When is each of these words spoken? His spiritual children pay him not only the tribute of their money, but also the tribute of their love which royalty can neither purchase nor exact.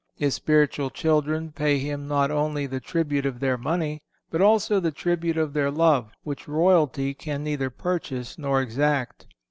His 0.15 0.33
spiritual 0.33 0.89
children 0.89 1.51
pay 1.51 1.77
him 1.77 2.07
not 2.07 2.31
only 2.31 2.65
the 2.65 2.79
tribute 2.79 3.23
of 3.27 3.39
their 3.39 3.55
money, 3.55 4.01
but 4.31 4.41
also 4.41 4.79
the 4.79 4.89
tribute 4.89 5.37
of 5.37 5.53
their 5.53 5.69
love 5.69 6.11
which 6.23 6.47
royalty 6.47 7.13
can 7.13 7.43
neither 7.43 7.69
purchase 7.69 8.35
nor 8.35 8.63
exact. 8.63 9.27